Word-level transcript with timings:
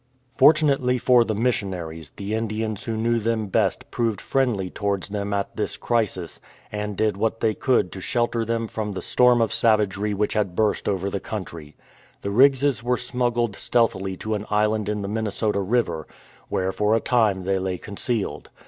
Fortunately 0.35 0.97
for 0.97 1.23
the 1.23 1.35
missionaries, 1.35 2.09
the 2.15 2.33
Indians 2.33 2.85
who 2.85 2.97
knew 2.97 3.19
them 3.19 3.45
best 3.49 3.91
proved 3.91 4.19
friendly 4.19 4.67
towards 4.71 5.09
them 5.09 5.31
at 5.31 5.55
this 5.55 5.77
crisis, 5.77 6.39
and 6.71 6.97
did 6.97 7.17
what 7.17 7.39
they 7.39 7.53
could 7.53 7.91
to 7.91 8.01
shelter 8.01 8.43
them 8.43 8.67
from 8.67 8.93
the 8.93 9.01
storm 9.03 9.41
of 9.41 9.53
222 9.53 9.55
A 9.55 9.85
DREADFUL 9.85 9.85
FLIGHT 9.85 10.17
savagery 10.17 10.19
which 10.19 10.33
had 10.49 10.55
burst 10.55 10.89
over 10.89 11.11
the 11.11 11.19
country. 11.19 11.75
The 12.23 12.29
Riggses 12.31 12.81
were 12.81 12.97
smuggled 12.97 13.55
stealthily 13.55 14.17
to 14.21 14.33
an 14.33 14.47
island 14.49 14.89
in 14.89 15.03
the 15.03 15.07
Minnesota 15.07 15.59
River, 15.61 16.07
where 16.49 16.71
for 16.71 16.95
a 16.95 16.99
time 16.99 17.43
they 17.43 17.59
lay 17.59 17.77
concealed. 17.77 18.49